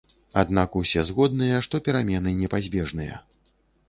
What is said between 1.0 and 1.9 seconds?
згодныя, што